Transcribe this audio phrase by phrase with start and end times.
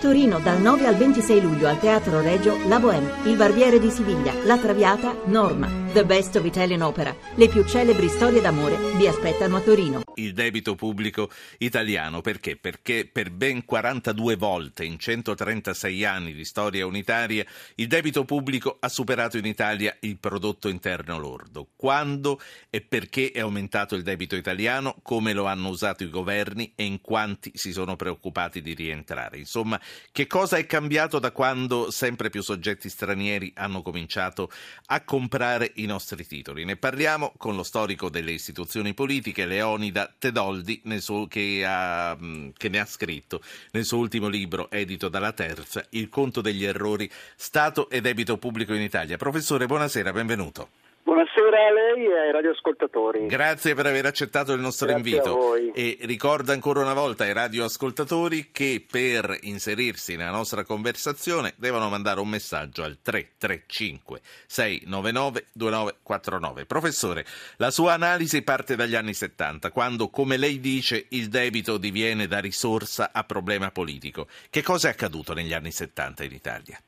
[0.00, 4.32] Torino dal 9 al 26 luglio al Teatro Regio La Bohème, Il Barbiere di Siviglia,
[4.44, 5.85] La Traviata, Norma.
[5.92, 7.14] The Best of Italian Opera.
[7.34, 10.02] Le più celebri storie d'amore vi aspettano a Torino.
[10.14, 12.56] Il debito pubblico italiano perché?
[12.56, 17.44] Perché per ben 42 volte in 136 anni di storia unitaria
[17.76, 21.68] il debito pubblico ha superato in Italia il prodotto interno lordo.
[21.76, 22.40] Quando
[22.70, 27.00] e perché è aumentato il debito italiano, come lo hanno usato i governi e in
[27.00, 29.38] quanti si sono preoccupati di rientrare.
[29.38, 29.80] Insomma,
[30.12, 34.50] che cosa è cambiato da quando sempre più soggetti stranieri hanno cominciato
[34.86, 36.64] a comprare i nostri titoli?
[36.64, 42.16] Ne parliamo con lo storico delle istituzioni politiche, Leonida Tedoldi, suo, che, ha,
[42.56, 43.40] che ne ha scritto
[43.70, 48.74] nel suo ultimo libro, edito dalla Terza, Il conto degli errori, Stato e debito pubblico
[48.74, 49.16] in Italia.
[49.16, 50.85] Professore, buonasera, benvenuto.
[51.06, 53.26] Buonasera a lei e ai radioascoltatori.
[53.26, 55.54] Grazie per aver accettato il nostro Grazie invito.
[55.72, 62.18] E ricordo ancora una volta ai radioascoltatori che per inserirsi nella nostra conversazione devono mandare
[62.18, 66.66] un messaggio al 335 699 2949.
[66.66, 67.24] Professore,
[67.58, 72.40] la sua analisi parte dagli anni 70, quando, come lei dice, il debito diviene da
[72.40, 74.26] risorsa a problema politico.
[74.50, 76.80] Che cosa è accaduto negli anni 70 in Italia?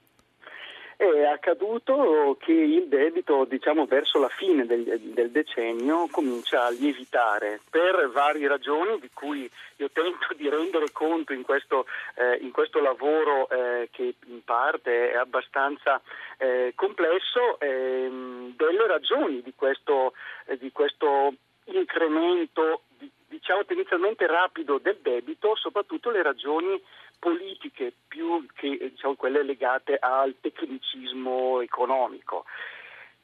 [1.01, 7.61] È accaduto che il debito, diciamo, verso la fine del, del, decennio comincia a lievitare
[7.71, 12.81] per varie ragioni di cui io tento di rendere conto in questo, eh, in questo
[12.81, 16.03] lavoro eh, che in parte è abbastanza
[16.37, 20.15] eh, complesso, ehm, delle ragioni di questo,
[20.47, 21.33] eh, di questo
[21.67, 22.83] incremento
[23.29, 26.83] diciamo tendenzialmente rapido del debito, soprattutto le ragioni
[27.19, 32.45] politiche più che diciamo, quelle legate al tecnicismo economico.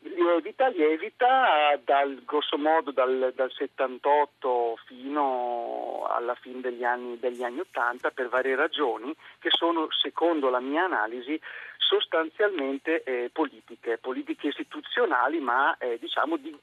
[0.00, 7.60] Lievita, lievita dal, grosso modo dal, dal 78 fino alla fine degli anni, degli anni
[7.60, 11.40] 80 per varie ragioni che sono, secondo la mia analisi,
[11.78, 16.54] sostanzialmente eh, politiche, politiche istituzionali ma eh, diciamo di,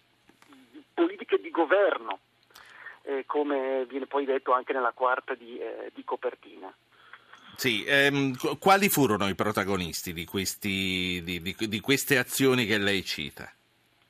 [0.48, 2.20] di politiche di governo,
[3.04, 6.72] eh, come viene poi detto anche nella quarta di, eh, di copertina.
[7.61, 13.05] Sì, ehm, quali furono i protagonisti di, questi, di, di, di queste azioni che lei
[13.05, 13.48] cita?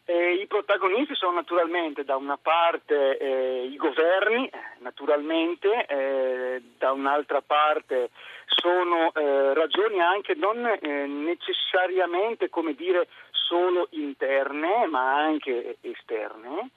[0.05, 7.41] Eh, I protagonisti sono naturalmente da una parte eh, i governi, naturalmente, eh, da un'altra
[7.41, 8.11] parte
[8.45, 16.69] sono eh, ragioni anche non eh, necessariamente come dire solo interne ma anche esterne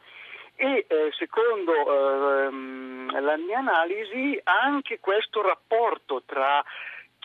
[0.57, 6.65] e eh, secondo ehm, la mia analisi anche questo rapporto tra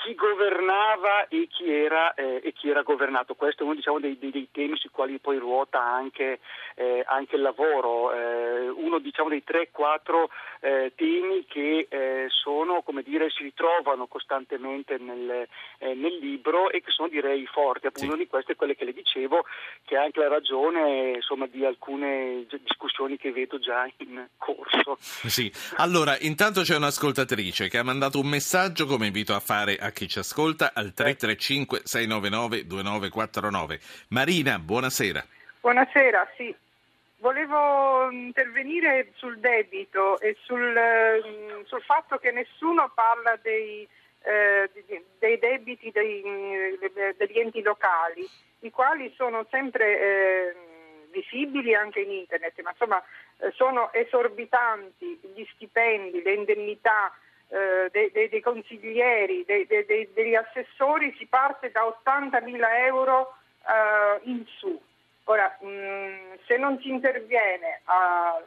[0.04, 3.36] chi governava e chi era, eh, e chi era governato.
[3.36, 6.40] Questo è uno diciamo, dei, dei, dei, temi sui quali poi ruota anche,
[6.76, 10.26] eh, anche il lavoro, eh, uno diciamo, dei 3-4
[10.62, 16.92] eh, temi che eh, sono, dire, si ritrovano costantemente nel, eh, nel, libro e che
[16.92, 17.88] sono direi forti.
[17.88, 18.18] Appunto, sì.
[18.18, 19.46] Di queste è quelle che le dicevo,
[19.86, 24.98] che è anche la ragione insomma, di alcune discussioni che vedo già in corso.
[25.00, 29.92] Sì, allora intanto c'è un'ascoltatrice che ha mandato un messaggio come invito a fare a
[29.92, 33.80] chi ci ascolta al 335 699 2949.
[34.10, 35.26] Marina, buonasera.
[35.62, 36.56] Buonasera, sì.
[37.20, 43.86] Volevo intervenire sul debito e sul, mm, sul fatto che nessuno parla dei,
[44.24, 44.70] eh,
[45.20, 46.24] dei debiti dei,
[47.18, 48.26] degli enti locali,
[48.60, 50.56] i quali sono sempre eh,
[51.12, 53.04] visibili anche in internet, ma insomma
[53.40, 57.14] eh, sono esorbitanti gli stipendi, le indennità
[57.50, 63.34] eh, dei, dei, dei, consiglieri, degli assessori si parte da 80.000 euro
[63.68, 64.88] eh, in su.
[65.30, 68.42] Ora, mh, mm, se non si interviene a,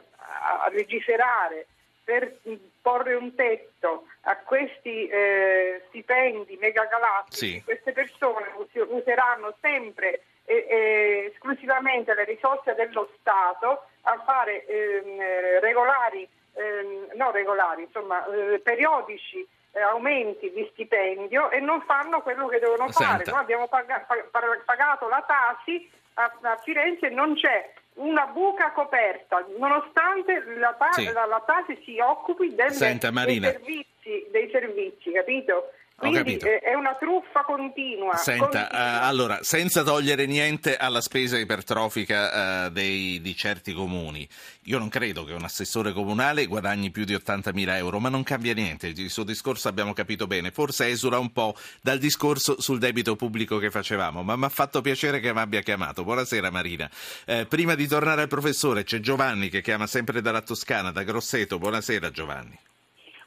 [0.63, 1.67] a, legiferare
[2.03, 2.39] per
[2.81, 7.63] porre un tetto a questi eh, stipendi megagalattici, sì.
[7.63, 8.51] queste persone
[8.89, 17.31] useranno sempre e, e, esclusivamente le risorse dello Stato a fare ehm, regolari eh, no
[17.31, 23.11] regolari, insomma eh, periodici eh, aumenti di stipendio e non fanno quello che devono Senta.
[23.11, 23.23] fare.
[23.25, 29.45] Noi abbiamo pag- pag- pagato la Tasi a, a Firenze non c'è una buca coperta,
[29.57, 31.05] nonostante la, ta- sì.
[31.11, 35.71] la, la Tasi si occupi delle, Senta, dei, servizi, dei servizi, capito?
[35.95, 38.15] Quindi è una truffa continua.
[38.15, 38.67] Senta, continua.
[38.69, 44.27] Uh, allora, senza togliere niente alla spesa ipertrofica uh, dei, di certi comuni,
[44.63, 48.53] io non credo che un assessore comunale guadagni più di 80.000 euro, ma non cambia
[48.53, 48.87] niente.
[48.87, 53.57] Il suo discorso abbiamo capito bene, forse esula un po' dal discorso sul debito pubblico
[53.59, 56.03] che facevamo, ma mi ha fatto piacere che mi abbia chiamato.
[56.03, 56.89] Buonasera Marina.
[57.25, 61.59] Eh, prima di tornare al professore, c'è Giovanni che chiama sempre dalla Toscana, da Grosseto.
[61.59, 62.59] Buonasera Giovanni.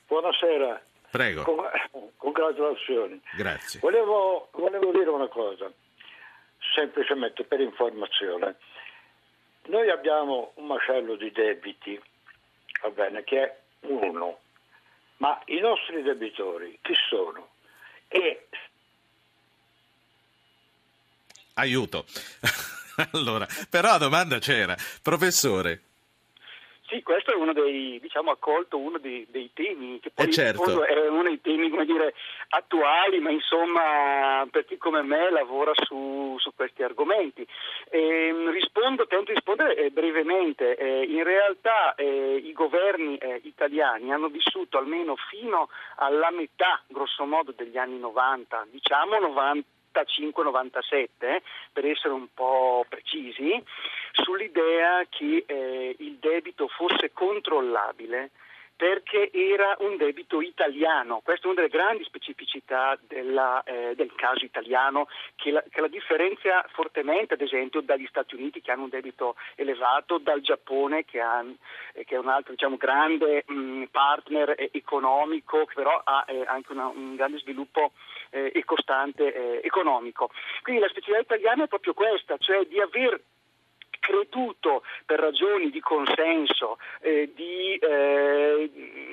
[0.09, 0.81] Buonasera.
[1.17, 1.43] Prego.
[1.43, 1.57] Con,
[2.17, 3.21] congratulazioni.
[3.37, 3.81] Grazie.
[3.81, 5.71] Volevo, volevo dire una cosa,
[6.75, 8.57] semplicemente per informazione.
[9.67, 12.01] Noi abbiamo un macello di debiti,
[12.83, 14.39] va bene, che è uno,
[15.17, 17.49] ma i nostri debitori chi sono?
[18.09, 18.47] E
[21.59, 22.05] Aiuto.
[23.13, 24.77] allora, però la domanda c'era.
[25.03, 25.81] Professore,
[26.89, 30.85] sì, questo è uno dei, diciamo, accolto uno dei, dei temi, che poi eh certo.
[30.85, 32.15] è uno dei temi, come dire,
[32.51, 37.47] attuali, ma insomma, per chi come me lavora su, su questi argomenti.
[37.91, 40.77] E, ehm, rispondo, tento di rispondere eh, brevemente.
[40.77, 47.25] Eh, in realtà eh, i governi eh, italiani hanno vissuto almeno fino alla metà, grosso
[47.25, 53.63] modo, degli anni 90, diciamo 90 95-97, eh, per essere un po' precisi,
[54.13, 58.31] sull'idea che eh, il debito fosse controllabile
[58.77, 61.21] perché era un debito italiano.
[61.25, 65.89] Questa è una delle grandi specificità della, eh, del caso italiano che la, che la,
[65.89, 71.21] differenzia fortemente, ad esempio, dagli Stati Uniti che hanno un debito elevato, dal Giappone che,
[71.21, 71.43] ha,
[71.95, 76.45] eh, che è un altro diciamo, grande mh, partner eh, economico, che però ha eh,
[76.47, 77.93] anche una, un grande sviluppo
[78.29, 80.31] e costante economico.
[80.61, 83.19] Quindi la specialità italiana è proprio questa, cioè di aver
[84.07, 88.71] creduto per ragioni di consenso, eh, di, eh,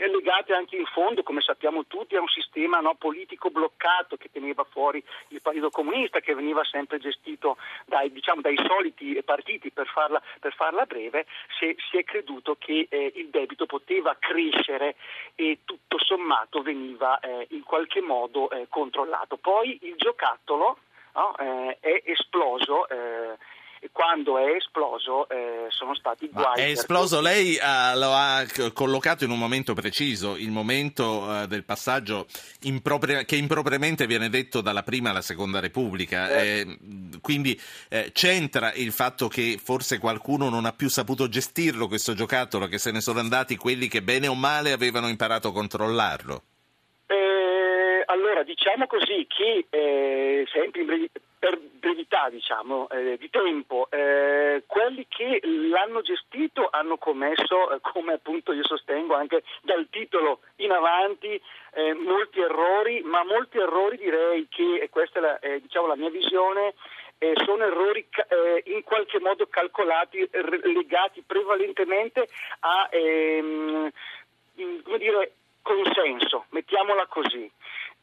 [0.07, 4.63] legate anche in fondo, come sappiamo tutti, a un sistema no, politico bloccato che teneva
[4.65, 7.57] fuori il Partito Comunista, che veniva sempre gestito
[7.87, 11.25] dai, diciamo, dai soliti partiti, per farla, per farla breve,
[11.57, 14.95] se, si è creduto che eh, il debito poteva crescere
[15.33, 19.37] e tutto sommato veniva eh, in qualche modo eh, controllato.
[19.37, 20.77] Poi il giocattolo
[21.15, 22.85] no, eh, è esploso
[23.91, 26.45] quando è esploso eh, sono stati guai.
[26.45, 27.29] Ma è esploso, tutti.
[27.29, 32.27] lei uh, lo ha collocato in un momento preciso, il momento uh, del passaggio
[32.61, 36.29] impropri- che impropriamente viene detto dalla prima alla seconda Repubblica.
[36.29, 36.59] Eh.
[36.59, 37.59] Eh, quindi
[37.89, 42.77] eh, c'entra il fatto che forse qualcuno non ha più saputo gestirlo questo giocattolo, che
[42.77, 46.43] se ne sono andati quelli che bene o male avevano imparato a controllarlo?
[48.13, 49.65] Eh, allora, diciamo così che
[50.51, 51.09] sempre in breve
[51.43, 58.13] per brevità diciamo, eh, di tempo, eh, quelli che l'hanno gestito hanno commesso, eh, come
[58.13, 61.41] appunto io sostengo anche dal titolo in avanti,
[61.73, 66.09] eh, molti errori, ma molti errori direi che, e questa è la, diciamo, la mia
[66.09, 66.75] visione,
[67.17, 72.29] eh, sono errori eh, in qualche modo calcolati, r- legati prevalentemente
[72.61, 73.91] a ehm,
[74.53, 77.51] dire, consenso, mettiamola così.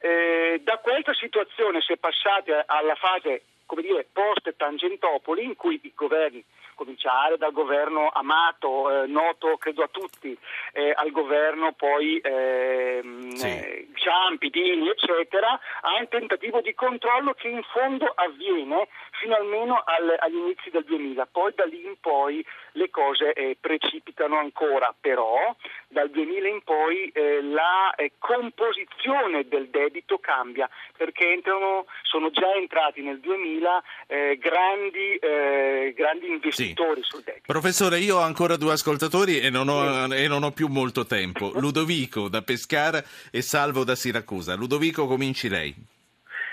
[0.02, 5.78] Eh, da questa situazione si è passati alla fase come dire, post Tangentopoli in cui
[5.80, 6.44] i governi
[6.74, 10.36] cominciare dal governo Amato, eh, noto credo a tutti,
[10.72, 13.88] eh, al governo poi ehm, sì.
[13.94, 18.88] Ciampi, Dini, eccetera, a un tentativo di controllo che in fondo avviene
[19.20, 21.26] fino almeno al, agli inizi del 2000.
[21.26, 25.54] Poi da lì in poi le cose eh, precipitano ancora, però
[25.86, 32.54] dal 2000 in poi eh, la eh, composizione del debito cambia perché entrano, sono già
[32.54, 33.59] entrati nel 2000
[34.06, 37.02] eh, grandi, eh, grandi investitori.
[37.02, 37.40] Sì sul deck.
[37.46, 40.14] Professore, io ho ancora due ascoltatori e non ho, sì.
[40.14, 41.52] e non ho più molto tempo.
[41.58, 44.54] Ludovico da Pescara e Salvo da Siracusa.
[44.54, 45.74] Ludovico, cominci lei.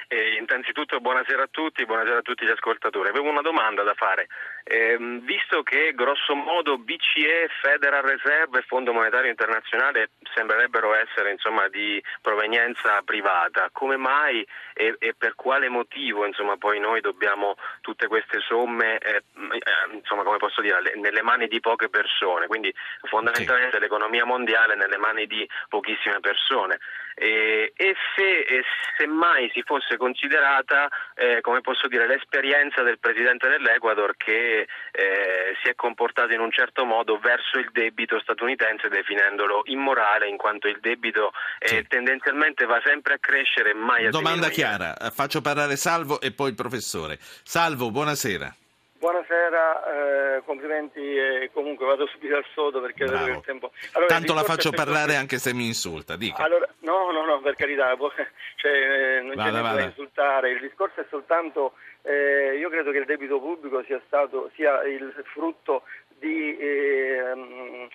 [0.10, 3.10] Eh, innanzitutto buonasera a tutti, buonasera a tutti gli ascoltatori.
[3.10, 4.28] Avevo una domanda da fare.
[4.70, 11.70] Eh, visto che grosso modo BCE, Federal Reserve e Fondo Monetario Internazionale sembrerebbero essere insomma,
[11.70, 18.08] di provenienza privata, come mai e, e per quale motivo insomma, poi noi dobbiamo tutte
[18.08, 22.48] queste somme eh, eh insomma, come posso dire, nelle mani di poche persone?
[22.48, 23.82] Quindi fondamentalmente sì.
[23.82, 26.80] l'economia mondiale è nelle mani di pochissime persone.
[27.20, 28.64] E, e se e
[28.96, 35.70] semmai si fosse considerata eh, come posso dire, l'esperienza del presidente dell'Ecuador che eh, si
[35.70, 40.80] è comportato in un certo modo verso il debito statunitense definendolo immorale in quanto il
[40.80, 41.88] debito eh, sì.
[41.88, 44.96] tendenzialmente va sempre a crescere e mai a Domanda diminuire.
[44.96, 47.18] chiara, faccio parlare Salvo e poi il professore.
[47.44, 48.67] Salvo, buonasera.
[49.00, 53.26] Buonasera, eh, complimenti e comunque vado subito al sodo perché Bravo.
[53.26, 53.72] vedo il tempo.
[53.94, 55.18] Allora, Tanto la faccio parlare che...
[55.18, 56.44] anche se mi insulta, dica.
[56.44, 57.96] Allora, no, no, no, per carità,
[58.58, 62.90] cioè, eh, non vada, c'è niente da insultare, il discorso è soltanto, eh, io credo
[62.90, 65.84] che il debito pubblico sia, stato, sia il frutto
[66.18, 66.58] di...
[66.60, 67.88] Ehm,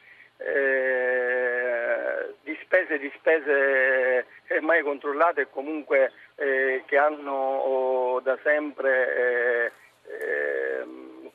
[0.45, 8.37] eh, di spese di spese eh, mai controllate e comunque eh, che hanno oh, da
[8.43, 9.73] sempre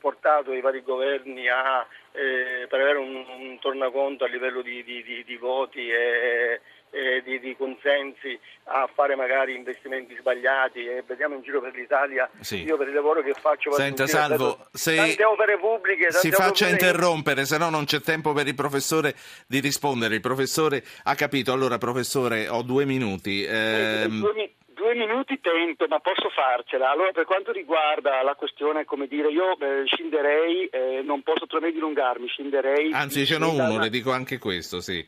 [0.00, 5.02] portato i vari governi a, eh, per avere un, un, tornaconto a livello di, di,
[5.02, 11.42] di, di voti e, eh, di, consensi a fare magari investimenti sbagliati e vediamo in
[11.42, 12.62] giro per l'Italia sì.
[12.62, 16.70] io per il lavoro che faccio Senta Salvo, se tante opere pubbliche si faccia opere...
[16.70, 19.14] interrompere se no non c'è tempo per il professore
[19.46, 20.14] di rispondere.
[20.14, 21.52] Il professore ha capito.
[21.52, 23.44] Allora professore ho due minuti.
[23.44, 24.54] Eh, due
[24.98, 26.90] minuti tento, ma posso farcela.
[26.90, 31.72] Allora, per quanto riguarda la questione, come dire, io eh, scenderei, eh, non posso trovare
[31.72, 32.92] dilungarmi, scenderei...
[32.92, 35.06] Anzi, ce n'ho uno, le dico anche questo, sì.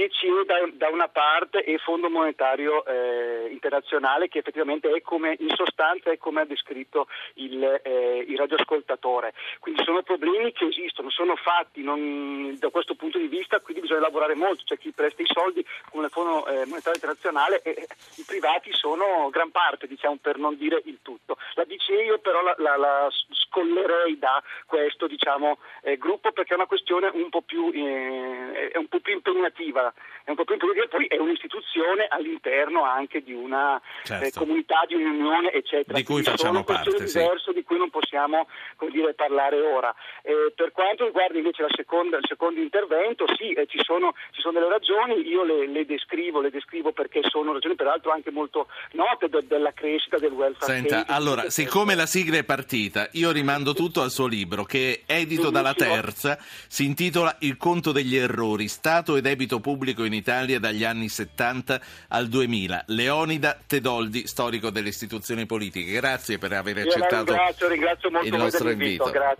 [0.00, 5.50] BCE da, da, una parte e Fondo Monetario eh, Internazionale che effettivamente è come, in
[5.54, 9.34] sostanza è come ha descritto il, eh, il radioascoltatore.
[9.58, 14.00] Quindi sono problemi che esistono, sono fatti non, da questo punto di vista, quindi bisogna
[14.00, 17.86] lavorare molto, c'è chi presta i soldi come il Fondo eh, Monetario Internazionale e
[18.16, 18.99] i privati sono
[19.30, 21.36] gran parte, diciamo, per non dire il tutto.
[21.54, 26.56] La BCE io però la, la, la scollerei da questo diciamo, eh, gruppo perché è
[26.56, 29.92] una questione un po' più, eh, un po più impegnativa
[30.24, 34.24] è un po' più impegnativa, poi è un'istituzione all'interno anche di una eh, certo.
[34.24, 35.96] eh, comunità, di un'unione, eccetera.
[35.98, 36.90] Di cui facciamo parte.
[36.90, 37.52] diverso sì.
[37.52, 38.46] di cui non possiamo
[38.90, 39.92] dire, parlare ora.
[40.22, 44.58] Eh, per quanto riguarda invece seconda, il secondo intervento, sì, eh, ci, sono, ci, sono,
[44.58, 49.28] delle ragioni, io le, le, descrivo, le descrivo perché sono ragioni peraltro anche molto note
[49.28, 50.72] de, della crescita del welfare.
[50.72, 55.02] Senta, state, allora, siccome la sigla è partita, io rimando tutto al suo libro che
[55.06, 60.12] è edito dalla Terza, si intitola Il conto degli errori, Stato e debito pubblico in
[60.12, 62.84] Italia dagli anni 70 al 2000.
[62.86, 65.92] Leonida Tedoldi, storico delle istituzioni politiche.
[65.92, 69.10] Grazie per aver accettato ringrazio, ringrazio il nostro invito.
[69.10, 69.38] Grazie.